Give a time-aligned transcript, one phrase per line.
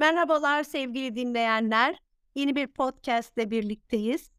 [0.00, 2.02] Merhabalar sevgili dinleyenler.
[2.34, 4.30] Yeni bir podcast ile birlikteyiz.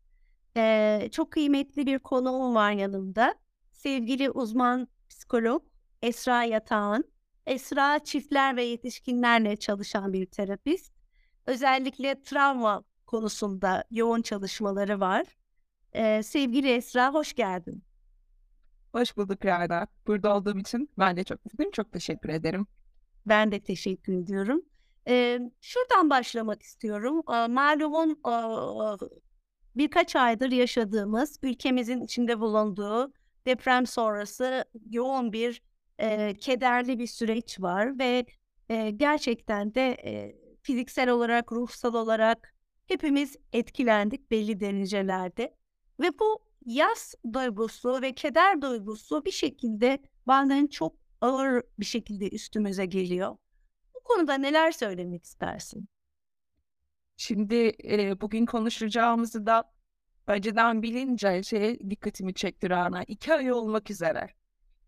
[0.58, 3.36] Ee, çok kıymetli bir konuğum var yanımda.
[3.72, 5.64] Sevgili uzman psikolog
[6.02, 7.04] Esra Yatağan.
[7.46, 10.94] Esra çiftler ve yetişkinlerle çalışan bir terapist.
[11.46, 15.26] Özellikle travma konusunda yoğun çalışmaları var.
[15.94, 17.84] Ee, sevgili Esra hoş geldin.
[18.92, 19.88] Hoş bulduk Rada.
[20.08, 21.72] Burada olduğum için ben de çok mutluyum.
[21.72, 22.68] Çok teşekkür ederim.
[23.26, 24.71] Ben de teşekkür ediyorum.
[25.08, 27.22] Ee, şuradan başlamak istiyorum.
[27.34, 28.34] Ee, malumun e,
[29.76, 33.14] birkaç aydır yaşadığımız, ülkemizin içinde bulunduğu
[33.46, 35.62] deprem sonrası yoğun bir
[36.00, 38.26] e, kederli bir süreç var ve
[38.70, 42.54] e, gerçekten de e, fiziksel olarak, ruhsal olarak
[42.88, 45.56] hepimiz etkilendik belli derecelerde.
[46.00, 52.86] Ve bu yaz duygusu ve keder duygusu bir şekilde bazen çok ağır bir şekilde üstümüze
[52.86, 53.38] geliyor.
[54.16, 55.90] Konuda neler söylemek istersin?
[57.18, 59.72] Şimdi e, bugün konuşacağımızı da
[60.28, 63.04] önceden bilince şey dikkatimi çekti Rana.
[63.04, 64.30] İki ay olmak üzere.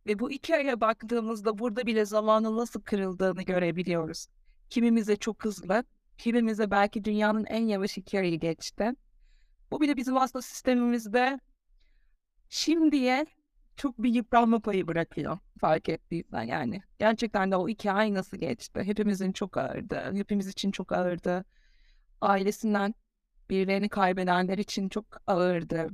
[0.06, 4.28] Ve bu iki aya baktığımızda burada bile zamanın nasıl kırıldığını görebiliyoruz.
[4.70, 5.83] Kimimize çok hızlı,
[6.17, 8.92] kimimize belki dünyanın en yavaş iki ayı geçti.
[9.72, 11.39] Bu bile bizim aslında sistemimizde
[12.50, 13.26] şimdiye
[13.76, 16.84] çok bir yıpranma payı bırakıyor fark ettiysen yani.
[17.00, 18.84] Gerçekten de o iki ay nasıl geçti?
[18.84, 20.12] Hepimizin çok ağırdı.
[20.14, 21.46] Hepimiz için çok ağırdı.
[22.22, 22.94] Ailesinden
[23.50, 25.90] birilerini kaybedenler için çok ağırdı.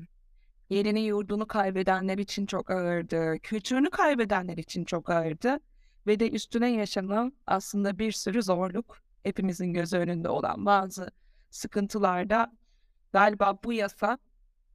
[0.70, 3.40] Yerini yurdunu kaybedenler için çok ağırdı.
[3.40, 5.60] Kültürünü kaybedenler için çok ağırdı.
[6.08, 8.98] Ve de üstüne yaşanan aslında bir sürü zorluk.
[9.24, 11.12] Hepimizin göz önünde olan bazı
[11.50, 12.52] sıkıntılarda
[13.14, 14.18] galiba bu yasa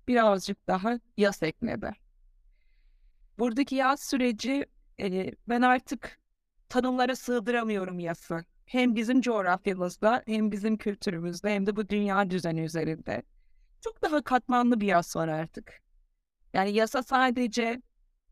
[0.08, 2.03] birazcık daha yas ekledi.
[3.38, 4.66] Buradaki yaz süreci
[5.00, 6.18] e, ben artık
[6.68, 8.44] tanımlara sığdıramıyorum yası.
[8.66, 13.22] Hem bizim coğrafyamızda hem bizim kültürümüzde hem de bu dünya düzeni üzerinde.
[13.80, 15.82] Çok daha katmanlı bir yas var artık.
[16.52, 17.82] Yani yasa sadece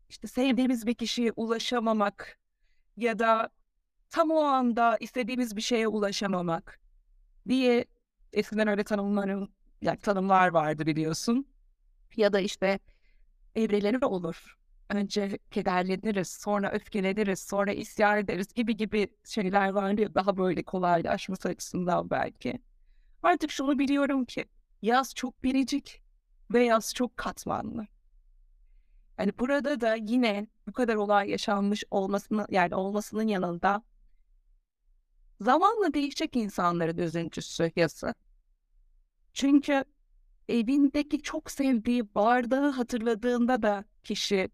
[0.09, 2.39] işte sevdiğimiz bir kişiye ulaşamamak
[2.97, 3.49] ya da
[4.09, 6.79] tam o anda istediğimiz bir şeye ulaşamamak
[7.47, 7.85] diye
[8.33, 9.51] eskiden öyle tanımlarım,
[9.81, 11.47] yani tanımlar vardı biliyorsun.
[12.15, 12.79] Ya da işte
[13.55, 14.57] evreleri olur
[14.95, 21.49] önce kederleniriz, sonra öfkeleniriz, sonra isyan ederiz gibi gibi şeyler var ya daha böyle kolaylaşması
[21.49, 22.61] açısından belki.
[23.23, 24.45] Artık şunu biliyorum ki
[24.81, 26.01] yaz çok biricik
[26.53, 27.87] ve yaz çok katmanlı.
[29.19, 33.83] Yani burada da yine bu kadar olay yaşanmış olmasının yani olmasının yanında
[35.41, 38.13] zamanla değişecek insanların üzüntüsü yası.
[39.33, 39.83] Çünkü
[40.49, 44.49] evindeki çok sevdiği bardağı hatırladığında da kişi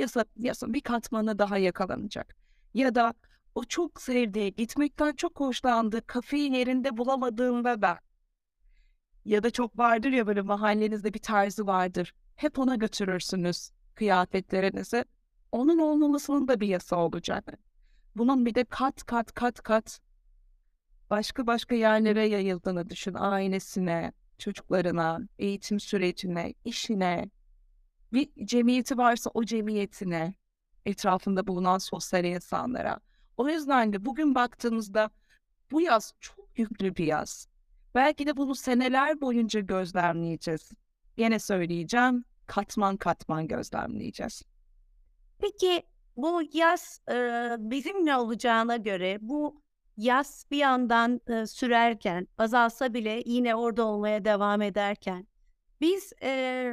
[0.00, 2.36] yasa, yasa bir katmanı daha yakalanacak.
[2.74, 3.14] Ya da
[3.54, 8.00] o çok sevdiği, gitmekten çok hoşlandığı kafeyi yerinde bulamadığında da
[9.24, 12.14] ya da çok vardır ya böyle mahallenizde bir tarzı vardır.
[12.36, 15.04] Hep ona götürürsünüz kıyafetlerinizi.
[15.52, 17.54] Onun olmamasının da bir yasa olacak.
[18.16, 20.00] Bunun bir de kat kat kat kat
[21.10, 23.14] başka başka yerlere yayıldığını düşün.
[23.14, 27.30] Ailesine, çocuklarına, eğitim sürecine, işine,
[28.12, 30.34] bir cemiyeti varsa o cemiyetine,
[30.86, 33.00] etrafında bulunan sosyal insanlara.
[33.36, 35.10] O yüzden de bugün baktığımızda
[35.70, 37.48] bu yaz çok yüklü bir yaz.
[37.94, 40.72] Belki de bunu seneler boyunca gözlemleyeceğiz.
[41.16, 44.42] Yine söyleyeceğim, katman katman gözlemleyeceğiz.
[45.38, 45.82] Peki
[46.16, 47.14] bu yaz e,
[47.58, 49.62] bizimle olacağına göre bu
[49.96, 55.26] yaz bir yandan e, sürerken azalsa bile yine orada olmaya devam ederken
[55.80, 56.72] biz e,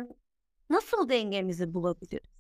[0.70, 2.38] Nasıl dengemizi bulabiliriz?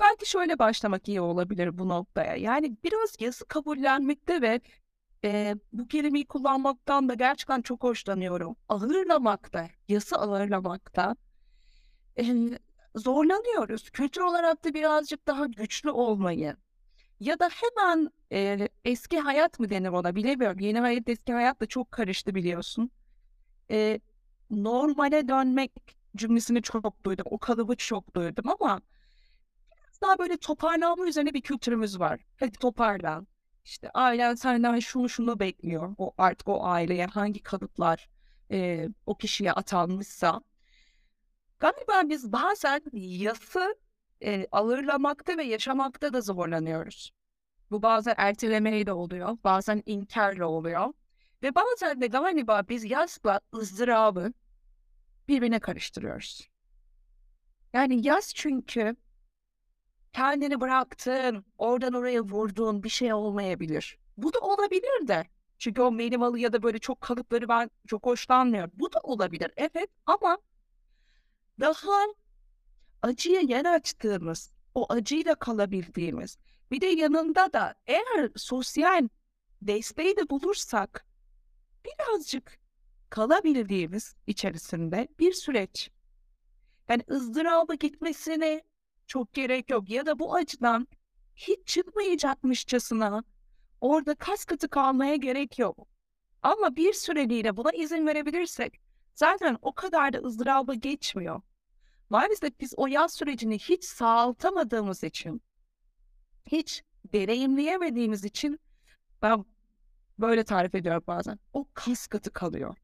[0.00, 2.36] Belki şöyle başlamak iyi olabilir bu noktaya.
[2.36, 4.60] Yani biraz yazı kabullenmekte ve
[5.24, 8.56] e, bu kelimeyi kullanmaktan da gerçekten çok hoşlanıyorum.
[8.68, 11.16] Ağırlamakta, yası ağırlamakta
[12.18, 12.24] e,
[12.96, 13.90] zorlanıyoruz.
[13.90, 16.56] Kültür olarak da birazcık daha güçlü olmayı
[17.20, 20.58] ya da hemen e, eski hayat mı denir ona bilemiyorum.
[20.60, 22.90] Yeni hayat eski hayat da çok karıştı biliyorsun.
[23.70, 24.00] E,
[24.50, 27.26] normale dönmek cümlesini çok duydum.
[27.30, 28.80] O kalıbı çok duydum ama
[29.72, 32.20] biraz daha böyle toparlanma üzerine bir kültürümüz var.
[32.40, 33.26] Hadi toparlan.
[33.64, 35.94] İşte ailen senden şunu şunu bekliyor.
[35.98, 38.08] O artık o aileye hangi kalıplar
[38.50, 40.40] e, o kişiye atanmışsa.
[41.60, 43.76] Galiba biz bazen yası
[44.22, 47.12] e, ağırlamakta ve yaşamakta da zorlanıyoruz.
[47.70, 50.92] Bu bazen ertelemeyle oluyor, bazen inkarla oluyor.
[51.42, 54.32] Ve bazen de galiba biz yasla ızdırabı
[55.32, 56.48] birbirine karıştırıyoruz.
[57.72, 58.96] Yani yaz çünkü
[60.12, 63.98] kendini bıraktın, oradan oraya vurduğun bir şey olmayabilir.
[64.16, 65.26] Bu da olabilir de.
[65.58, 68.70] Çünkü o minimalı ya da böyle çok kalıpları ben çok hoşlanmıyorum.
[68.74, 70.38] Bu da olabilir evet ama
[71.60, 72.06] daha
[73.02, 76.38] acıya yer açtığımız, o acıyla kalabildiğimiz,
[76.70, 79.08] bir de yanında da eğer sosyal
[79.62, 81.06] desteği de bulursak
[81.84, 82.61] birazcık
[83.12, 85.90] kalabildiğimiz içerisinde bir süreç.
[86.88, 88.62] Yani ızdıraba gitmesine
[89.06, 90.88] çok gerek yok ya da bu acıdan
[91.36, 93.24] hiç çıkmayacakmışçasına
[93.80, 95.88] orada kas katı kalmaya gerek yok.
[96.42, 98.80] Ama bir süreliğine buna izin verebilirsek
[99.14, 101.42] zaten o kadar da ızdıraba geçmiyor.
[102.10, 105.42] Maalesef biz o yaz sürecini hiç sağaltamadığımız için,
[106.46, 106.82] hiç
[107.12, 108.60] deneyimleyemediğimiz için
[109.22, 109.44] ben
[110.18, 111.38] böyle tarif ediyorum bazen.
[111.52, 112.76] O kas katı kalıyor.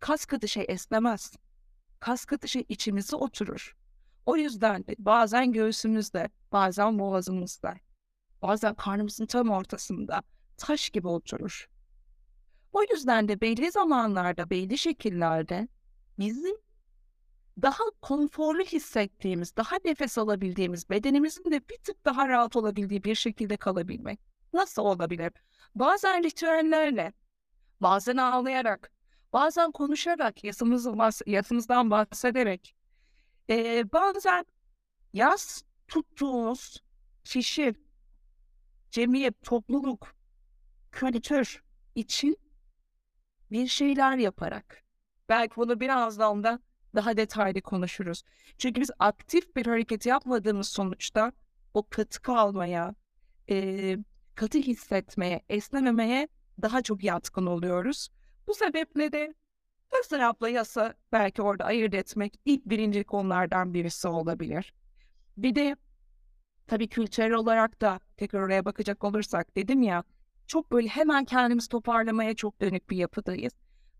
[0.00, 1.32] Kas katı şey esnemez.
[2.00, 3.76] Kas katı şey içimize oturur.
[4.26, 7.74] O yüzden de bazen göğsümüzde, bazen boğazımızda,
[8.42, 10.22] bazen karnımızın tam ortasında
[10.56, 11.68] taş gibi oturur.
[12.72, 15.68] O yüzden de belli zamanlarda, belli şekillerde
[16.18, 16.56] bizim
[17.62, 23.56] daha konforlu hissettiğimiz, daha nefes alabildiğimiz, bedenimizin de bir tık daha rahat olabildiği bir şekilde
[23.56, 24.20] kalabilmek.
[24.52, 25.32] Nasıl olabilir?
[25.74, 27.12] Bazen ritüellerle,
[27.80, 28.92] bazen ağlayarak,
[29.32, 30.44] bazen konuşarak,
[31.26, 32.74] yasımızdan bahsederek,
[33.50, 34.44] ee, bazen
[35.12, 36.82] yaz tuttuğumuz
[37.24, 37.74] kişi,
[38.90, 40.16] cemiyet, topluluk,
[40.92, 41.62] kültür
[41.94, 42.36] için
[43.50, 44.84] bir şeyler yaparak.
[45.28, 46.60] Belki bunu birazdan da
[46.94, 48.22] daha detaylı konuşuruz.
[48.58, 51.32] Çünkü biz aktif bir hareket yapmadığımız sonuçta
[51.74, 52.94] o katı kalmaya,
[53.50, 53.96] e,
[54.34, 56.28] katı hissetmeye, esnememeye
[56.62, 58.08] daha çok yatkın oluyoruz.
[58.48, 59.34] Bu sebeple de
[60.00, 64.74] ızdırapla yasa belki orada ayırt etmek ilk birinci konulardan birisi olabilir.
[65.36, 65.76] Bir de
[66.66, 70.04] tabii kültürel olarak da tekrar oraya bakacak olursak dedim ya
[70.46, 73.52] çok böyle hemen kendimizi toparlamaya çok dönük bir yapıdayız.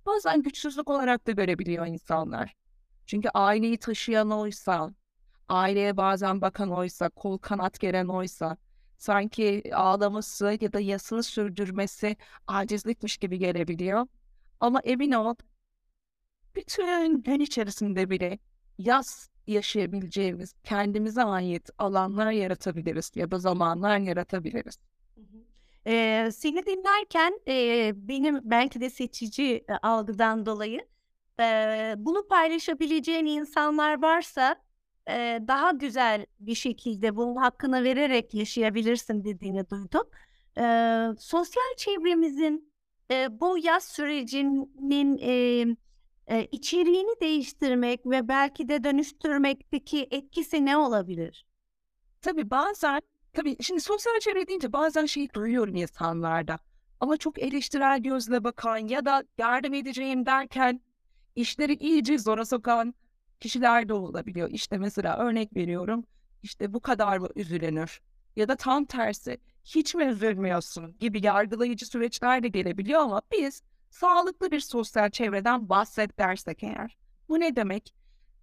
[0.06, 2.54] Bazen güçsüzlük olarak da görebiliyor insanlar.
[3.06, 4.94] Çünkü aileyi taşıyan oysa,
[5.48, 8.56] aileye bazen bakan oysa, kol kanat geren oysa,
[8.98, 12.16] sanki ağlaması ya da yasını sürdürmesi
[12.46, 14.06] acizlikmiş gibi gelebiliyor.
[14.60, 15.34] Ama emin ol,
[16.54, 18.38] bütün gün içerisinde bile
[18.78, 24.78] yaz yaşayabileceğimiz, kendimize ait alanlar yaratabiliriz ya da zamanlar yaratabiliriz.
[25.86, 30.80] Ee, seni dinlerken e, benim belki de seçici e, algıdan dolayı
[31.40, 34.56] e, bunu paylaşabileceğin insanlar varsa
[35.08, 40.10] e, daha güzel bir şekilde bunun hakkını vererek yaşayabilirsin dediğini duydum.
[40.58, 40.62] E,
[41.18, 42.72] sosyal çevremizin
[43.10, 45.32] e, bu yaz sürecinin e,
[46.26, 51.46] e, içeriğini değiştirmek ve belki de dönüştürmekteki etkisi ne olabilir?
[52.22, 53.00] Tabii bazen
[53.32, 56.58] Tabii şimdi sosyal çevre deyince bazen şey duyuyorum insanlarda.
[57.00, 60.80] Ama çok eleştirel gözle bakan ya da yardım edeceğim derken
[61.36, 62.94] işleri iyice zora sokan
[63.40, 64.50] kişiler de olabiliyor.
[64.50, 66.04] İşte mesela örnek veriyorum.
[66.42, 68.00] İşte bu kadar mı üzülünür?
[68.36, 69.38] Ya da tam tersi
[69.74, 76.18] hiç mi üzülmüyorsun gibi yargılayıcı süreçler de gelebiliyor ama biz sağlıklı bir sosyal çevreden bahset
[76.18, 76.96] dersek eğer.
[77.28, 77.94] Bu ne demek?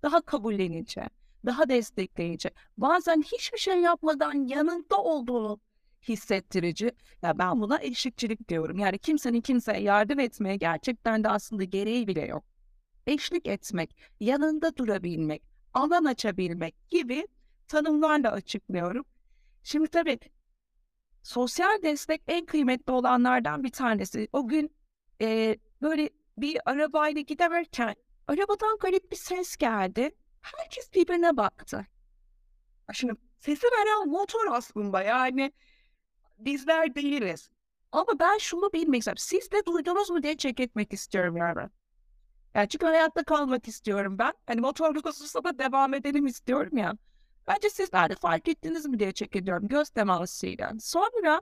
[0.03, 1.01] Daha kabullenici,
[1.45, 2.49] daha destekleyici.
[2.77, 5.59] Bazen hiçbir şey yapmadan yanında olduğunu
[6.07, 6.91] hissettirici.
[7.21, 8.79] Ya ben buna eşlikçilik diyorum.
[8.79, 12.43] Yani kimsenin kimseye yardım etmeye gerçekten de aslında gereği bile yok.
[13.07, 17.27] Eşlik etmek, yanında durabilmek, alan açabilmek gibi
[17.67, 19.05] tanımlarla açıklıyorum.
[19.63, 20.19] Şimdi tabii
[21.25, 24.27] sosyal destek en kıymetli olanlardan bir tanesi.
[24.33, 24.75] O gün
[25.21, 27.95] e, böyle bir arabayla giderken
[28.27, 30.15] arabadan garip bir ses geldi.
[30.41, 31.85] Herkes birbirine baktı.
[32.93, 35.51] Şimdi sesi veren motor aslında yani
[36.37, 37.49] bizler değiliz.
[37.91, 39.23] Ama ben şunu bilmek istiyorum.
[39.25, 41.69] Siz de duydunuz mu diye çek etmek istiyorum yani.
[42.53, 44.33] Yani çünkü hayatta kalmak istiyorum ben.
[44.47, 46.93] Hani motorluk hususunda da devam edelim istiyorum ya.
[47.47, 50.71] Bence sizler de fark ettiniz mi diye çek ediyorum göz temasıyla.
[50.79, 51.41] Sonra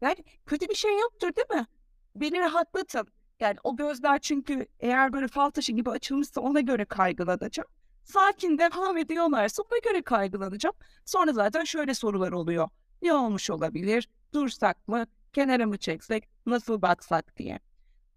[0.00, 1.66] yani kötü bir şey yoktur değil mi?
[2.14, 3.06] Beni rahatlatın.
[3.40, 7.68] Yani o gözler çünkü eğer böyle fal taşı gibi açılmışsa ona göre kaygılanacağım
[8.06, 10.74] sakin devam ediyorlarsa ona göre kaygılanacağım.
[11.04, 12.68] Sonra zaten şöyle sorular oluyor.
[13.02, 14.08] Ne olmuş olabilir?
[14.34, 15.06] Dursak mı?
[15.32, 16.28] Kenara mı çeksek?
[16.46, 17.60] Nasıl baksak diye.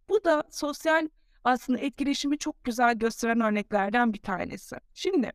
[0.09, 1.09] Bu da sosyal
[1.43, 4.75] aslında etkileşimi çok güzel gösteren örneklerden bir tanesi.
[4.93, 5.31] Şimdi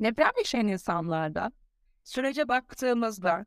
[0.00, 1.52] deprem yaşayan insanlarda
[2.04, 3.46] sürece baktığımızda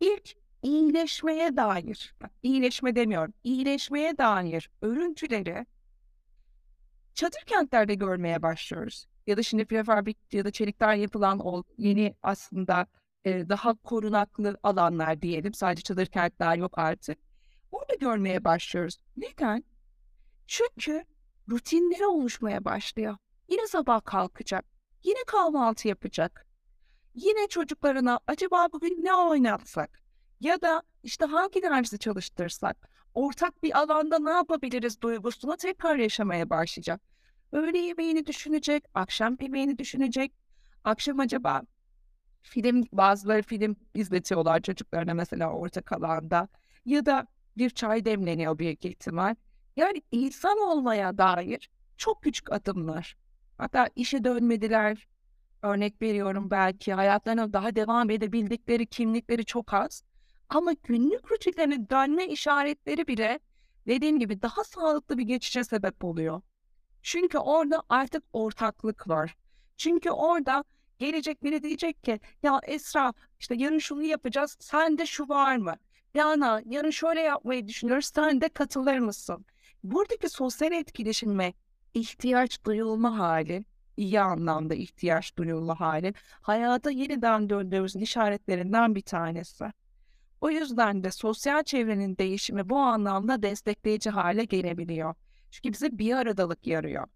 [0.00, 5.66] ilk iyileşmeye dair, iyileşme demiyorum, iyileşmeye dair örüntüleri
[7.14, 12.86] çadır kentlerde görmeye başlıyoruz ya da şimdi prefabrik ya da çelikten yapılan o yeni aslında
[13.24, 15.54] e, daha korunaklı alanlar diyelim.
[15.54, 17.18] Sadece çadır kentler yok artık.
[17.72, 18.98] Orada görmeye başlıyoruz.
[19.16, 19.64] Neden?
[20.46, 21.04] Çünkü
[21.50, 23.16] rutinleri oluşmaya başlıyor.
[23.48, 24.64] Yine sabah kalkacak.
[25.02, 26.46] Yine kahvaltı yapacak.
[27.14, 30.02] Yine çocuklarına acaba bugün ne oynatsak?
[30.40, 32.90] Ya da işte hangi dersi çalıştırsak?
[33.14, 37.00] Ortak bir alanda ne yapabiliriz duygusunu tekrar yaşamaya başlayacak.
[37.52, 40.32] Öğle yemeğini düşünecek, akşam yemeğini düşünecek.
[40.84, 41.62] Akşam acaba
[42.42, 46.48] film, bazıları film izletiyorlar çocuklarına mesela ortak alanda.
[46.84, 47.26] Ya da
[47.56, 49.34] bir çay demleniyor büyük ihtimal.
[49.76, 53.16] Yani insan olmaya dair çok küçük adımlar.
[53.60, 55.08] Hatta işe dönmediler.
[55.62, 60.04] Örnek veriyorum belki hayatlarına daha devam edebildikleri kimlikleri çok az.
[60.48, 63.40] Ama günlük rutinlerine dönme işaretleri bile
[63.86, 66.42] dediğim gibi daha sağlıklı bir geçişe sebep oluyor.
[67.02, 69.36] Çünkü orada artık ortaklık var.
[69.76, 70.64] Çünkü orada
[70.98, 75.76] gelecek biri diyecek ki ya Esra işte yarın şunu yapacağız sende şu var mı?
[76.14, 79.44] Yana yarın şöyle yapmayı düşünüyoruz sen de katılır mısın?
[79.84, 81.52] Buradaki sosyal etkileşime
[81.94, 83.64] ihtiyaç duyulma hali,
[83.96, 89.64] iyi anlamda ihtiyaç duyulma hali hayata yeniden döndüğümüzün işaretlerinden bir tanesi.
[90.40, 95.14] O yüzden de sosyal çevrenin değişimi bu anlamda destekleyici hale gelebiliyor.
[95.50, 97.06] Çünkü bize bir aradalık yarıyor.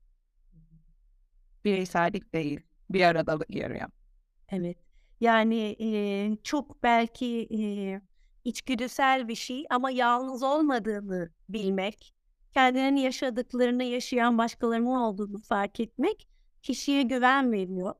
[1.64, 3.88] Bireysellik değil, bir aradalık yarıyor.
[4.48, 4.78] Evet.
[5.20, 8.00] Yani eee, çok belki eee,
[8.44, 12.13] içgüdüsel bir şey ama yalnız olmadığını bilmek,
[12.54, 16.28] kendinin yaşadıklarını yaşayan başkalarının olduğunu fark etmek
[16.62, 17.94] kişiye güven veriyor.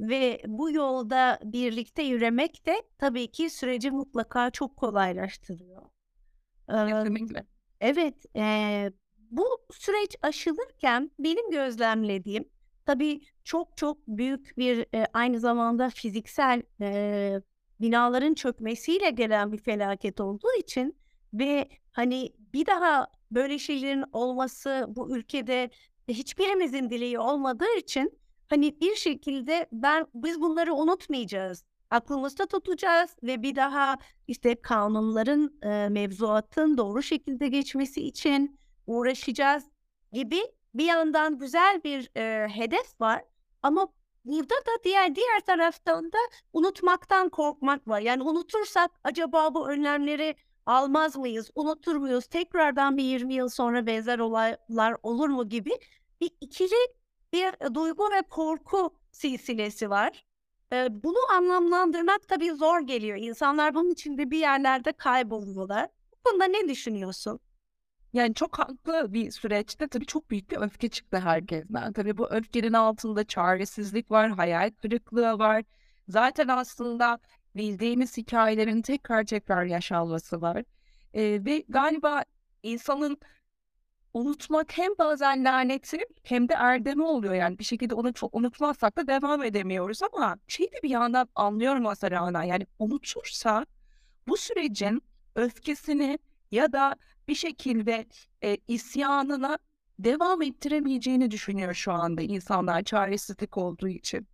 [0.00, 5.82] Ve bu yolda birlikte yürümek de tabii ki süreci mutlaka çok kolaylaştırıyor.
[6.84, 7.46] Kesinlikle.
[7.80, 8.92] Evet, eee,
[9.30, 12.48] bu süreç aşılırken benim gözlemlediğim
[12.86, 17.42] tabii çok çok büyük bir eee, aynı zamanda fiziksel eee,
[17.80, 20.96] binaların çökmesiyle gelen bir felaket olduğu için
[21.34, 25.70] ve hani bir daha böyle şeylerin olması bu ülkede
[26.08, 28.18] hiçbirimizin dileği olmadığı için
[28.48, 31.64] hani bir şekilde ben biz bunları unutmayacağız.
[31.90, 33.96] Aklımızda tutacağız ve bir daha
[34.28, 39.64] işte kanunların, eee, mevzuatın doğru şekilde geçmesi için uğraşacağız
[40.12, 40.40] gibi
[40.74, 43.24] bir yandan güzel bir, eee, hedef var
[43.62, 43.88] ama
[44.24, 46.18] burada da diğer diğer taraftan da
[46.52, 48.00] unutmaktan korkmak var.
[48.00, 50.34] Yani unutursak acaba bu önlemleri
[50.66, 55.70] almaz mıyız, unutur muyuz, tekrardan bir 20 yıl sonra benzer olaylar olur mu gibi
[56.20, 56.74] bir ikili
[57.32, 60.24] bir duygu ve korku silsilesi var.
[60.72, 63.18] Eee, bunu anlamlandırmak tabii zor geliyor.
[63.18, 65.88] İnsanlar bunun içinde bir yerlerde kayboluyorlar.
[66.12, 67.40] Bu konuda ne düşünüyorsun?
[68.12, 71.92] Yani çok haklı bir süreçte tabii çok büyük bir öfke çıktı herkesten.
[71.92, 75.64] Tabii bu öfkenin altında çaresizlik var, hayal kırıklığı var.
[76.08, 77.18] Zaten aslında
[77.56, 80.64] bildiğimiz hikayelerin tekrar tekrar yaşanması var.
[81.14, 82.24] Eee, ve galiba
[82.62, 83.18] insanın
[84.14, 87.34] unutmak hem bazen laneti hem de erdemi oluyor.
[87.34, 91.86] Yani bir şekilde onu çok unutmazsak da devam edemiyoruz ama şeyi de bir yandan anlıyorum
[91.86, 92.44] aslında.
[92.44, 93.66] Yani unutursa
[94.28, 95.02] bu sürecin
[95.34, 96.18] öfkesini
[96.52, 96.96] ya da
[97.28, 98.06] bir şekilde
[98.44, 99.58] e, isyanına
[99.98, 104.26] devam ettiremeyeceğini düşünüyor şu anda insanlar çaresizlik olduğu için.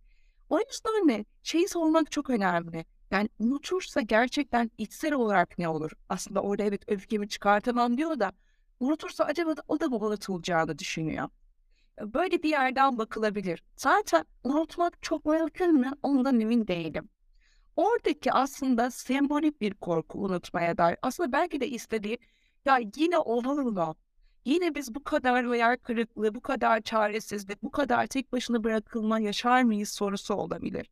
[0.49, 2.85] O yüzden de şeyi sormak çok önemli.
[3.11, 5.91] Yani unutursa gerçekten içsel olarak ne olur?
[6.09, 8.31] Aslında orada evet öfkemi çıkartamam diyor da
[8.79, 11.29] unutursa acaba da o da mı unutulacağını düşünüyor.
[12.01, 13.63] Böyle bir yerden bakılabilir.
[13.75, 15.91] Zaten unutmak çok mümkün mü?
[16.03, 17.09] Ondan emin değilim.
[17.75, 20.97] Oradaki aslında sembolik bir korku unutmaya dair.
[21.01, 22.17] Aslında belki de istediği
[22.65, 23.95] ya yine olur mu?
[24.45, 29.63] Yine biz bu kadar hayal kırıklığı, bu kadar çaresizlik, bu kadar tek başına bırakılma yaşar
[29.63, 30.89] mıyız sorusu olabilir.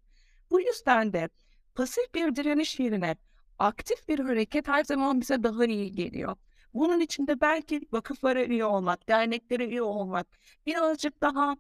[0.52, 1.30] Bu yüzden de
[1.78, 3.16] pasif bir direniş yerine
[3.60, 6.36] aktif bir hareket her zaman bize daha iyi geliyor.
[6.74, 10.28] Bunun için de belki vakıflara üye olmak, derneklere üye olmak,
[10.66, 11.58] birazcık daha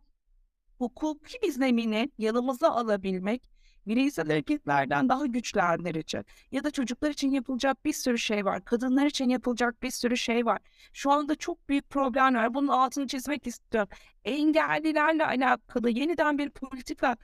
[0.78, 3.50] hukuki bir zemini yanımıza alabilmek
[3.88, 6.24] bireysel hareketlerden daha güçlendirici.
[6.52, 8.66] Ya da çocuklar için yapılacak bir sürü şey var.
[8.66, 10.60] Kadınlar için yapılacak bir sürü şey var.
[10.94, 12.54] Şu anda çok büyük problem var.
[12.54, 13.90] Bunun altını çizmek istiyorum.
[14.26, 17.18] Engellilerle alakalı yeniden bir politika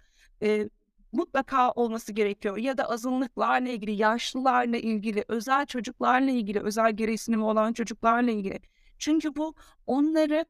[0.43, 0.69] e,
[1.13, 2.57] mutlaka olması gerekiyor.
[2.57, 8.59] Ya da azınlıklarla ilgili, yaşlılarla ilgili, özel çocuklarla ilgili, özel gereksinimi olan çocuklarla ilgili.
[8.97, 9.55] Çünkü bu
[9.87, 10.45] onları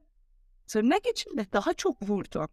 [0.67, 2.47] tırnak içinde daha çok vurdu.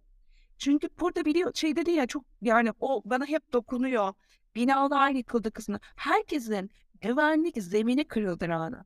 [0.59, 4.15] Çünkü burada biliyor şey dedi ya çok yani o bana hep dokunuyor.
[4.55, 5.79] Binalar yıkıldı kısmı.
[5.97, 8.85] Herkesin güvenlik zemini kırıldı Rana.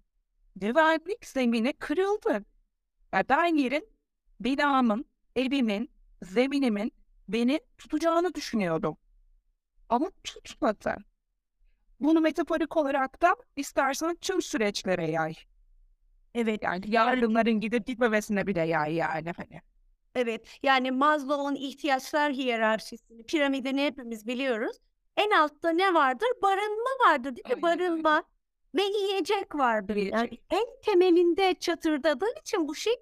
[0.56, 2.44] Güvenlik zemini kırıldı.
[3.12, 3.88] Yani ben yerin
[4.40, 5.04] binamın,
[5.36, 5.90] evimin,
[6.22, 6.92] zeminimin
[7.28, 8.96] beni tutacağını düşünüyordum.
[9.88, 10.96] Ama tutmadı.
[12.00, 15.34] Bunu metaforik olarak da istersen tüm süreçlere yay.
[16.34, 16.62] Evet.
[16.62, 19.60] Yani yardımların gidip gitmemesine bile yay yani hani.
[20.14, 20.58] Evet.
[20.62, 24.76] Yani Maslow'un ihtiyaçlar hiyerarşisini, piramidini hepimiz biliyoruz.
[25.16, 26.28] En altta ne vardır?
[26.42, 27.60] Barınma vardır değil mi?
[27.62, 27.62] Aynen.
[27.62, 28.22] Barınma
[28.74, 29.96] ve yiyecek vardır.
[29.96, 30.42] Yani Yiyecek.
[30.50, 32.94] en temelinde çatırdadığı için bu şey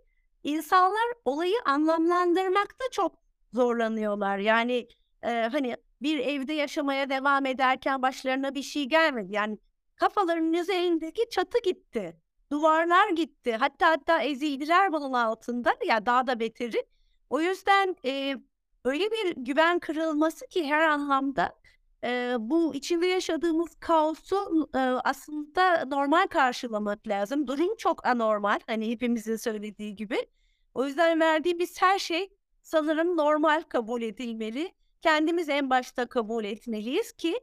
[0.45, 3.15] insanlar olayı anlamlandırmakta çok
[3.53, 4.39] zorlanıyorlar.
[4.39, 4.89] Yani
[5.23, 9.33] e, hani bir evde yaşamaya devam ederken başlarına bir şey gelmedi.
[9.33, 9.59] Yani
[9.97, 12.17] kafalarının üzerindeki çatı gitti.
[12.53, 13.57] Duvarlar gitti.
[13.57, 15.75] Hatta hatta ezildiler bunun altında.
[15.87, 16.85] Ya daha da beteri.
[17.31, 18.37] O yüzden e,
[18.85, 21.63] öyle bir güven kırılması ki her anlamda
[22.05, 27.47] e, bu içinde yaşadığımız kaosu e, aslında normal karşılamak lazım.
[27.47, 28.61] Durum çok anormal.
[28.67, 30.27] Hani hepimizin söylediği gibi.
[30.75, 32.33] O yüzden verdiğimiz her şey
[32.63, 34.73] sanırım normal kabul edilmeli.
[35.03, 37.41] Kendimiz en başta kabul etmeliyiz ki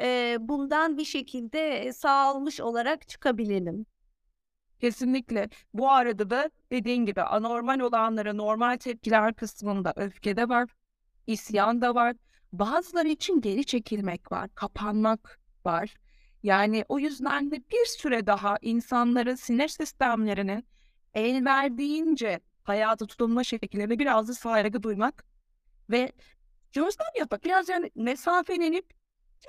[0.00, 3.86] e, bundan bir şekilde sağlamış olarak çıkabilelim.
[4.80, 5.48] Kesinlikle.
[5.74, 10.70] Bu arada da dediğin gibi anormal olanlara normal tepkiler kısmında öfke de var,
[11.26, 12.16] isyan da var.
[12.52, 15.94] Bazıları için geri çekilmek var, kapanmak var.
[16.42, 20.66] Yani o yüzden de bir süre daha insanların sinir sistemlerinin
[21.14, 25.24] el verdiğince hayata tutunma şekillerine biraz da saygı duymak
[25.90, 26.12] ve
[26.72, 27.44] gözlem yapmak.
[27.44, 28.92] Biraz yani mesafelenip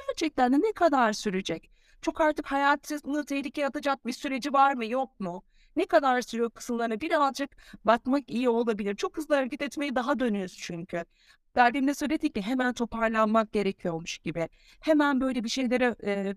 [0.07, 1.71] gerçekten de ne kadar sürecek?
[2.01, 5.43] Çok artık hayatını tehlikeye atacak bir süreci var mı yok mu?
[5.75, 7.49] Ne kadar sürüyor kısımlarına birazcık
[7.85, 8.95] bakmak iyi olabilir.
[8.95, 11.05] Çok hızlı hareket etmeyi daha dönüyoruz çünkü.
[11.55, 14.49] Derdimde söyledik ki hemen toparlanmak gerekiyormuş gibi.
[14.79, 16.35] Hemen böyle bir şeylere e,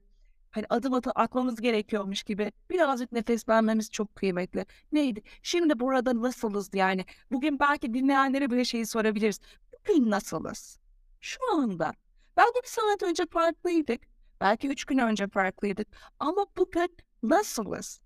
[0.51, 2.53] hani adım atı atmamız gerekiyormuş gibi.
[2.71, 4.67] Birazcık nefeslenmemiz çok kıymetli.
[4.93, 5.23] Neydi?
[5.43, 7.05] Şimdi burada nasılız yani?
[7.33, 9.41] Bugün belki dinleyenlere böyle şeyi sorabiliriz.
[9.89, 10.79] Bugün nasılız?
[11.21, 11.95] Şu anda.
[12.37, 14.01] Belki bir saat önce farklıydık.
[14.41, 15.89] Belki üç gün önce farklıydık.
[16.19, 18.01] Ama bugün nasılız?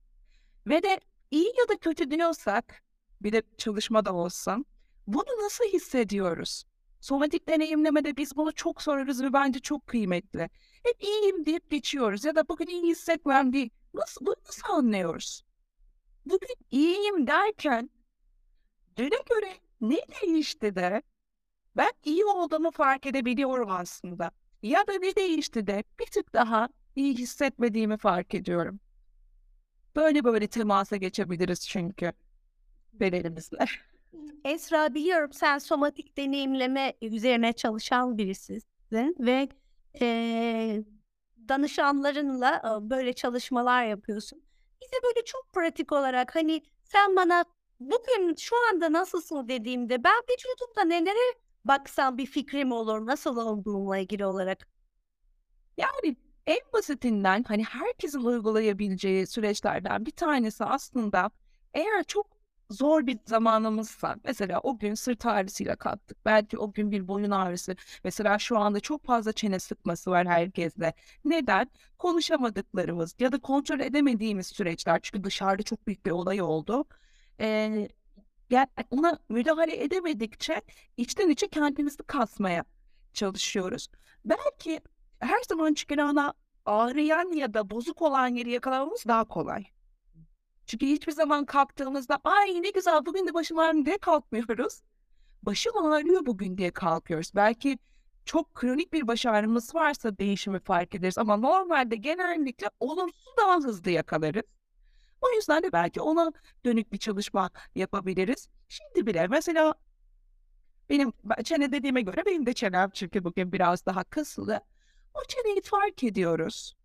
[0.67, 2.83] Ve de iyi ya da kötü diyorsak,
[3.21, 4.65] bir de çalışmada olsam,
[5.07, 6.65] bunu nasıl hissediyoruz?
[7.01, 10.51] Somatik deneyimlemede biz bunu çok sorarız ve bence çok kıymetli.
[10.83, 13.71] Hep iyiyim deyip geçiyoruz ya da bugün iyi hissetmem değil.
[13.95, 15.45] Nasıl, bunu nasıl anlıyoruz?
[16.27, 17.91] Bugün iyiyim derken
[18.97, 21.03] düne göre ne değişti de
[21.79, 24.31] ben iyi olduğumu fark edebiliyorum aslında.
[24.62, 28.81] Ya da ne değişti de bir tık daha iyi hissetmediğimi fark ediyorum.
[29.97, 32.12] Böyle böyle temasa geçebiliriz çünkü
[32.93, 33.64] bedenimizle.
[34.45, 38.62] Esra biliyorum sen somatik deneyimleme üzerine çalışan birisisin
[39.21, 39.49] ve
[40.01, 40.85] eee,
[41.49, 44.43] danışanlarınla e, böyle çalışmalar yapıyorsun.
[44.83, 47.45] Bize böyle çok pratik olarak hani sen bana
[47.81, 54.27] bugün şu anda nasılsın dediğimde ben vücudumda nelere baksam bir fikrim olur nasıl olduğumla ilgili
[54.27, 54.68] olarak.
[55.77, 56.16] Yani
[56.47, 61.31] en basitinden hani herkesin uygulayabileceği süreçlerden bir tanesi aslında
[61.75, 62.27] eğer çok
[62.71, 66.18] zor bir zamanımızsa mesela o gün sırt ağrısıyla kalktık.
[66.25, 67.77] Belki o gün bir boyun ağrısı.
[68.05, 70.92] Mesela şu anda çok fazla çene sıkması var herkeste.
[71.25, 71.71] Neden?
[71.99, 75.01] Konuşamadıklarımız ya da kontrol edemediğimiz süreçler.
[75.03, 76.85] Çünkü dışarıda çok büyük bir olay oldu.
[77.40, 77.88] Ee,
[78.51, 80.63] yani ona müdahale edemedikçe
[80.97, 82.65] içten içe kendimizi kasmaya
[83.13, 83.89] çalışıyoruz.
[84.25, 84.81] Belki
[85.21, 86.35] her zaman çıkarana
[86.65, 89.65] ağrıyan ya da bozuk olan yeri yakalamamız daha kolay.
[90.67, 94.83] Çünkü hiçbir zaman kalktığımızda ay ne güzel bugün de başım ağrıyor diye kalkmıyoruz.
[95.43, 97.31] Başım ağrıyor bugün diye kalkıyoruz.
[97.35, 97.79] Belki
[98.25, 103.91] çok kronik bir baş ağrımız varsa değişimi fark ederiz ama normalde genellikle olumsuz daha hızlı
[103.91, 104.43] yakalarız.
[105.20, 106.33] O yüzden de belki ona
[106.64, 108.48] dönük bir çalışma yapabiliriz.
[108.68, 109.74] Şimdi bile mesela
[110.90, 111.12] benim
[111.44, 114.61] çene dediğime göre benim de çenem çünkü bugün biraz daha kasılı.
[115.14, 116.76] O çeneyi fark ediyoruz.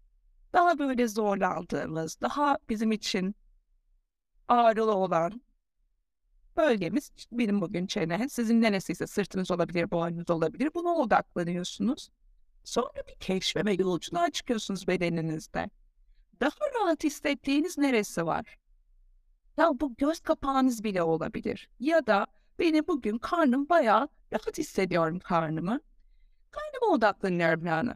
[0.53, 3.35] Daha böyle zorlandığımız, daha bizim için
[4.47, 5.41] ağrılı olan
[6.57, 8.29] bölgemiz benim bugün çene.
[8.29, 10.69] Sizin neresiyse sırtınız olabilir, boynunuz olabilir.
[10.75, 12.09] Buna odaklanıyorsunuz.
[12.63, 15.69] Sonra bir keşfeme yolculuğa çıkıyorsunuz bedeninizde.
[16.41, 18.57] Daha rahat hissettiğiniz neresi var?
[19.57, 21.69] Ya bu göz kapağınız bile olabilir.
[21.79, 22.27] Ya da
[22.59, 25.79] benim bugün karnım bayağı rahat hissediyorum karnımı.
[26.51, 27.91] Karnıma odaklanıyorum yani.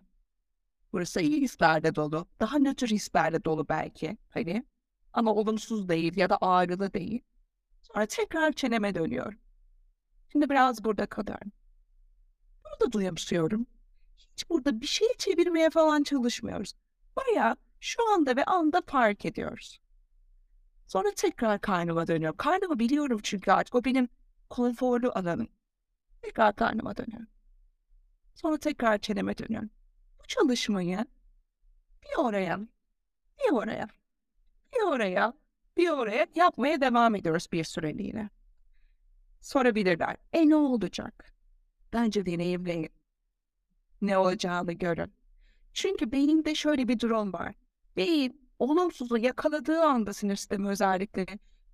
[0.94, 2.28] Burası iyi hislerle dolu.
[2.40, 4.18] Daha nötr hislerle dolu belki.
[4.30, 4.66] Hani
[5.14, 7.22] ama olumsuz değil ya da ağrılı değil.
[7.82, 9.40] Sonra tekrar çeneme dönüyorum.
[10.32, 11.52] Şimdi biraz burada kalıyorum.
[12.66, 13.66] Burada duyumsuyorum.
[14.18, 16.74] Hiç burada bir şey çevirmeye falan çalışmıyoruz.
[17.16, 17.56] Bayağı
[17.88, 19.80] şu anda ve anda fark ediyoruz.
[20.88, 22.38] Sonra tekrar karnıma dönüyorum.
[22.38, 24.10] Karnımı biliyorum çünkü artık o benim
[24.50, 25.48] konforlu alanım.
[26.22, 27.28] Tekrar karnıma dönüyorum.
[28.36, 29.70] Sonra tekrar çeneme dönüyorum.
[30.20, 31.06] Bu çalışmayı
[32.04, 32.60] bir oraya,
[33.40, 33.88] bir oraya,
[34.76, 35.34] bir oraya,
[35.78, 38.30] bir oraya yapmaya devam ediyoruz bir süreliğine.
[39.42, 40.18] Sorabilirler.
[40.34, 41.34] E ne olacak?
[41.94, 42.90] Bence deneyimleyin.
[44.02, 45.14] Ne olacağını görün.
[45.74, 47.56] Çünkü beyinde şöyle bir durum var.
[47.98, 51.26] Beyin olumsuzu yakaladığı anda sinir sistemi özellikle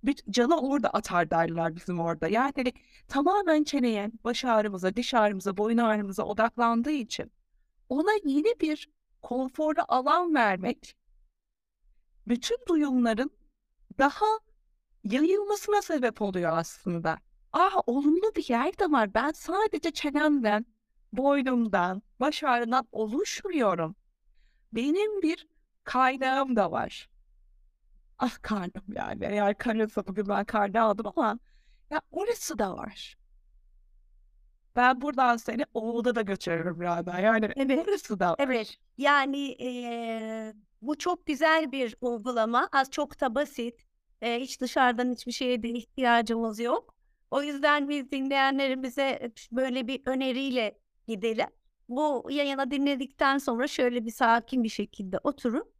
[0.04, 2.28] bir canı orada atar derler bizim orada.
[2.28, 2.72] Yani
[3.08, 7.32] tamamen çeneye, baş ağrımıza, diş ağrımıza, boyun ağrımıza odaklandığı için
[7.88, 8.88] ona yeni bir
[9.22, 10.96] konforlu alan vermek
[12.26, 13.30] bütün duyumların
[13.98, 14.26] daha
[15.04, 17.18] yayılmasına sebep oluyor aslında.
[17.52, 19.14] Ah olumlu bir yer de var.
[19.14, 20.66] Ben sadece çenemden,
[21.12, 23.96] boynumdan, baş ağrından oluşmuyorum.
[24.72, 25.48] Benim bir
[25.84, 27.08] kaynağım da var.
[28.18, 29.24] Ah karnım yani.
[29.24, 31.38] Eğer karnımsa bugün ben karnı aldım ama
[31.90, 33.16] ya orası da var.
[34.76, 37.18] Ben buradan seni oğulda da götürürüm galiba.
[37.20, 37.88] Yani Evet.
[37.88, 38.36] orası da var.
[38.38, 38.76] Evet.
[38.98, 42.68] Yani eee, bu çok güzel bir uygulama.
[42.72, 43.86] Az çok da basit.
[44.22, 46.94] Eee, hiç dışarıdan hiçbir şeye de ihtiyacımız yok.
[47.30, 51.46] O yüzden biz dinleyenlerimize böyle bir öneriyle gidelim.
[51.88, 55.73] Bu yayını dinledikten sonra şöyle bir sakin bir şekilde oturup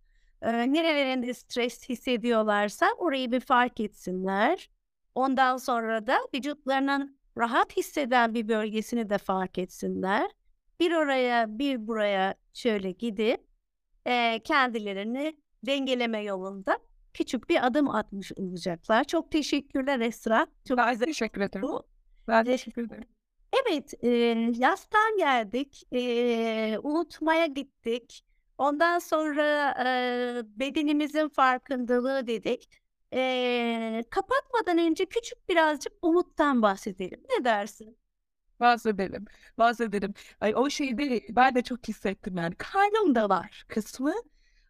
[0.44, 4.70] eee, nerelerinde stres hissediyorlarsa orayı bir fark etsinler.
[5.14, 10.30] Ondan sonra da vücutlarının rahat hisseden bir bölgesini de fark etsinler.
[10.80, 13.40] Bir oraya bir buraya şöyle gidip
[14.06, 16.78] eee, kendilerini dengeleme yolunda
[17.14, 19.04] küçük bir adım atmış olacaklar.
[19.04, 20.46] Çok teşekkürler Esra.
[20.68, 21.68] Çok Ben teşekkür ederim.
[22.28, 23.04] Ben teşekkür ederim.
[23.52, 25.82] Evet, eee yastan geldik.
[25.92, 28.24] Eee, unutmaya gittik.
[28.58, 32.68] Ondan sonra eee, bedenimizin farkındalığı dedik.
[33.12, 37.20] Eee, kapatmadan önce küçük birazcık umuttan bahsedelim.
[37.38, 37.98] Ne dersin?
[38.60, 39.24] Bahsedelim.
[39.58, 40.14] Bahsedelim.
[40.40, 42.54] Ay, o şeyde ben de çok hissettim yani.
[42.58, 44.14] Karnımda var kısmı.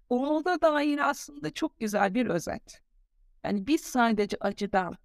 [0.09, 2.83] Ona dair aslında çok güzel bir özet.
[3.45, 4.99] Yani biz sadece acıdan,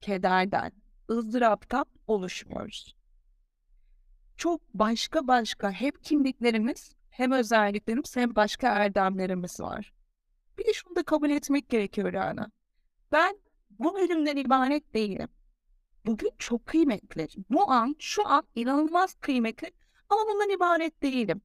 [0.00, 0.72] kederden,
[1.10, 2.96] ızdıraptan oluşmuyoruz.
[4.36, 9.92] Çok başka başka hem kimliklerimiz hem özelliklerimiz hem başka erdemlerimiz var.
[10.58, 12.50] Bir de şunu da kabul etmek gerekiyor Rana.
[13.12, 13.36] Ben
[13.70, 15.28] bu ölümden ibaret değilim.
[16.06, 17.28] Bugün çok kıymetli.
[17.50, 19.72] Bu an, şu an inanılmaz kıymetli
[20.08, 21.42] ama bundan ibaret değilim.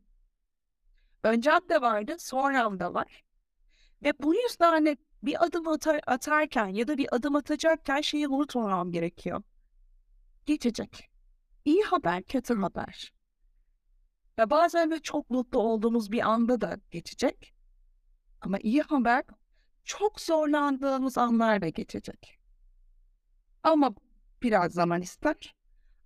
[1.23, 3.23] Öncem de vardı, sonram da var.
[4.03, 8.91] Ve bu yüzden de bir adım atar, atarken ya da bir adım atacakken şeyi unutmamam
[8.91, 9.43] gerekiyor.
[10.45, 11.09] Geçecek.
[11.65, 13.16] İyi haber, kötü haber.
[14.39, 17.53] Ve bazen böyle çok mutlu olduğumuz bir anda da geçecek.
[18.41, 19.23] Ama iyi haber
[19.83, 22.39] çok zorlandığımız anlar da geçecek.
[23.63, 23.95] Ama
[24.41, 25.55] biraz zaman ister.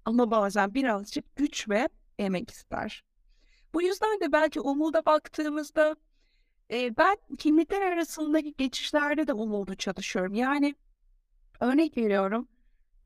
[0.06, 1.90] Ama bazen birazcık güç ve
[2.20, 3.04] emek ister.
[3.74, 5.96] Bu yüzden de belki umuda baktığımızda
[6.72, 10.34] e, ben kimlikler arasındaki geçişlerde de umudu çalışıyorum.
[10.34, 10.76] Yani
[11.60, 12.48] örnek veriyorum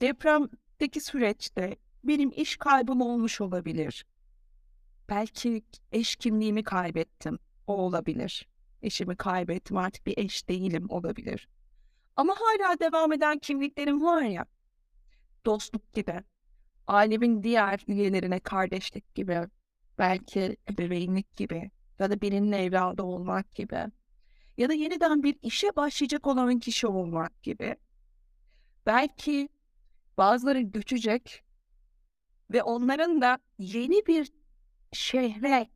[0.02, 4.06] depremdeki süreçte benim iş kaybım olmuş olabilir.
[5.10, 7.39] Belki eş kimliğimi kaybettim.
[7.68, 8.48] O olabilir.
[8.82, 11.50] Eşimi kaybettim artık bir eş değilim olabilir.
[12.15, 14.46] Ama hala devam eden kimliklerim var ya.
[15.46, 16.24] Dostluk gibi.
[16.88, 19.41] Ailemin diğer üyelerine kardeşlik gibi.
[19.98, 21.72] Belki ebeveynlik gibi.
[22.00, 23.86] Ya da birinin evladı olmak gibi.
[24.58, 27.76] Ya da yeniden bir işe başlayacak olan kişi olmak gibi.
[28.86, 29.50] Belki
[30.18, 31.44] bazıları göçecek
[32.54, 34.32] ve onların da yeni bir
[34.95, 35.69] şehre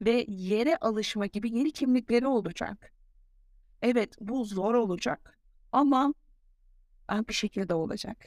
[0.00, 2.92] ve yere alışma gibi yeni kimlikleri olacak.
[3.82, 5.38] Evet bu zor olacak
[5.72, 6.14] ama
[7.28, 8.26] bir şekilde olacak.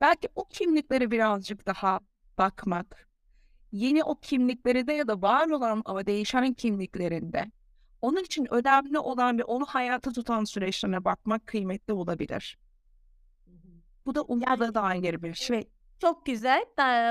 [0.00, 2.00] Belki o kimliklere birazcık daha
[2.38, 3.08] bakmak,
[3.72, 7.50] yeni o kimliklere de ya da var olan ama değişen kimliklerinde
[8.02, 12.58] onun için önemli olan ve onu hayata tutan süreçlerine bakmak kıymetli olabilir.
[14.06, 15.68] Bu da umuda dair bir şey.
[16.00, 16.64] Çok güzel.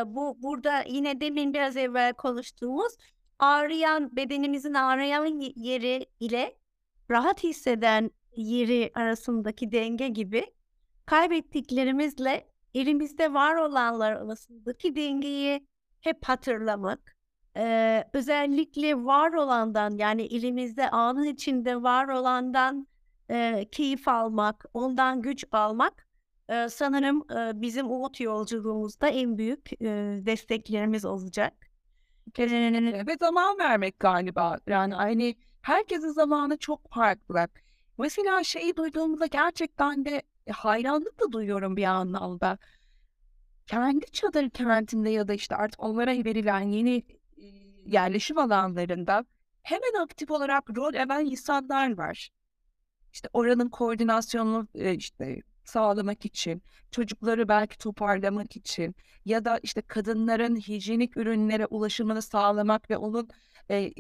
[0.06, 2.94] Bu burada yine demin biraz evvel konuştuğumuz
[3.40, 5.26] ağrıyan bedenimizin ağrıyan
[5.56, 6.58] yeri ile
[7.12, 10.46] rahat hisseden yeri arasındaki denge gibi
[11.06, 15.68] kaybettiklerimizle elimizde var olanlar arasındaki dengeyi
[16.02, 17.18] hep hatırlamak.
[17.56, 22.88] Eee, özellikle var olandan yani elimizde anın içinde var olandan
[23.30, 26.08] eee, keyif almak, ondan güç almak
[26.70, 27.24] sanırım
[27.62, 29.72] bizim umut yolculuğumuzda en büyük
[30.26, 31.54] desteklerimiz olacak.
[33.08, 34.60] Ve zaman vermek galiba.
[34.68, 37.48] Yani hani herkesin zamanı çok farklı.
[37.98, 42.58] Mesela şeyi duyduğumda gerçekten de e, hayranlık da duyuyorum bir anlamda.
[43.68, 47.04] Kendi çadır kentinde ya da işte artık onlara verilen yeni
[47.38, 47.46] e,
[47.86, 49.26] yerleşim alanlarında
[49.62, 52.30] hemen aktif olarak rol eden insanlar var.
[53.14, 60.56] işte oranın koordinasyonunu e, işte sağlamak için, çocukları belki toparlamak için ya da işte kadınların
[60.56, 63.30] hijyenik ürünlere ulaşımını sağlamak ve onun
[63.72, 63.92] e,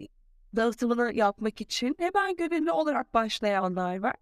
[0.55, 4.15] dağıtımını yapmak için hemen gönüllü olarak başlayanlar var.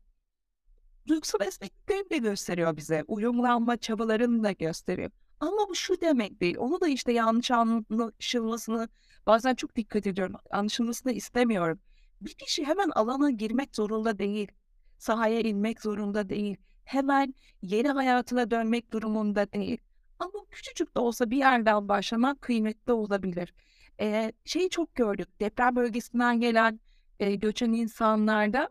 [1.07, 3.03] Duygusal esnekliklerini de gösteriyor bize.
[3.07, 5.11] Uyumlanma çabalarını da gösteriyor.
[5.39, 6.57] Ama bu şu demek değil.
[6.57, 8.89] Onu da işte yanlış anlaşılmasını
[9.25, 10.35] bazen çok dikkat ediyorum.
[10.51, 11.79] Anlaşılmasını istemiyorum.
[12.21, 14.51] Bir kişi hemen alana girmek zorunda değil.
[14.97, 16.57] Sahaya inmek zorunda değil.
[16.87, 19.77] Hemen yeni hayatına dönmek durumunda değil.
[20.19, 23.53] Ama küçücük de olsa bir yerden başlamak kıymetli olabilir.
[23.99, 25.39] Ee, şeyi çok gördük.
[25.39, 26.79] Deprem bölgesinden gelen
[27.19, 28.69] e, göçen insanlarda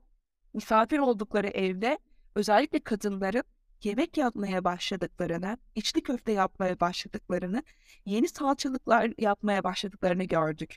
[0.55, 1.98] misafir oldukları evde
[2.35, 3.42] özellikle kadınların
[3.83, 7.62] yemek yapmaya başladıklarını, içli köfte yapmaya başladıklarını,
[8.05, 10.76] yeni salçalıklar yapmaya başladıklarını gördük.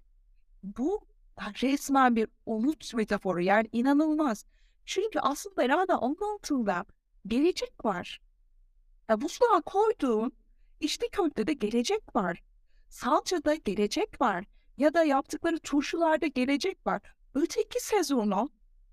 [0.63, 1.08] Bu
[1.39, 4.45] resmen bir umut metaforu yani inanılmaz.
[4.86, 6.86] Çünkü aslında herhalde onun altında
[7.27, 8.21] gelecek var.
[9.10, 10.32] Ya buzluğa koyduğum
[10.79, 12.43] içli köftede gelecek var.
[12.89, 14.45] Salçada gelecek var.
[14.77, 17.01] Ya da yaptıkları turşularda gelecek var.
[17.34, 18.49] Öteki sezonu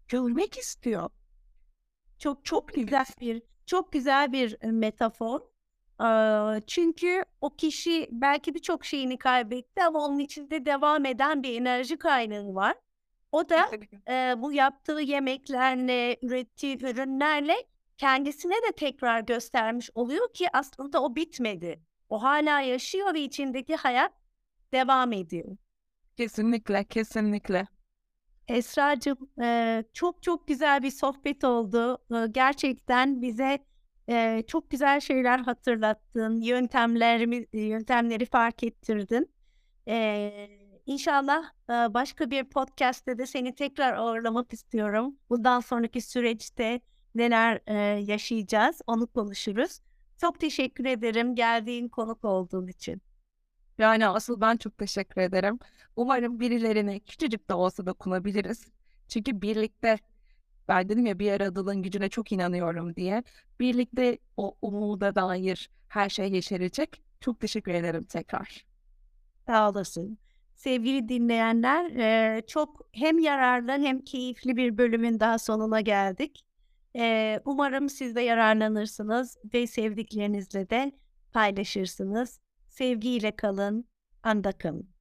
[0.09, 1.11] görmek istiyor.
[2.19, 5.41] Çok çok güzel bir çok güzel bir metafor.
[6.67, 12.55] Çünkü o kişi belki birçok şeyini kaybetti ama onun içinde devam eden bir enerji kaynağı
[12.55, 12.75] var.
[13.33, 13.71] O da
[14.09, 17.55] eee, bu yaptığı yemeklerle, ürettiği ürünlerle
[17.99, 21.81] kendisine de tekrar göstermiş oluyor ki aslında o bitmedi.
[22.09, 24.13] O hala yaşıyor ve içindeki hayat
[24.73, 25.57] devam ediyor.
[26.17, 27.67] Kesinlikle, kesinlikle.
[28.49, 31.99] Esracığım, eee, çok çok güzel bir sohbet oldu.
[32.11, 33.59] Iıı, gerçekten bize,
[34.09, 36.41] eee, çok güzel şeyler hatırlattın.
[36.41, 39.31] Yöntemlerimi yöntemleri fark ettirdin.
[40.87, 45.17] İnşallah, başka bir podcast'te de seni tekrar ağırlamak istiyorum.
[45.31, 46.81] Bundan sonraki süreçte
[47.17, 49.79] neler, eee, yaşayacağız onu konuşuruz.
[50.21, 53.03] Çok teşekkür ederim geldiğin, konuk olduğun için.
[53.79, 55.59] Yani asıl ben çok teşekkür ederim.
[55.97, 58.65] Umarım birilerine küçücük de olsa dokunabiliriz.
[59.09, 59.99] Çünkü birlikte
[60.69, 63.23] ben dedim ya bir aradılığın gücüne çok inanıyorum diye.
[63.61, 67.03] Birlikte o umuda dair her şey yeşerecek.
[67.21, 68.65] Çok teşekkür ederim tekrar.
[69.47, 70.19] Sağ olasın.
[70.55, 76.46] Sevgili dinleyenler, çok hem yararlı hem keyifli bir bölümün daha sonuna geldik.
[76.97, 80.93] Eee, umarım siz de yararlanırsınız ve sevdiklerinizle de
[81.33, 82.41] paylaşırsınız.
[82.69, 83.89] Sevgiyle kalın,
[84.23, 84.96] anda kalın.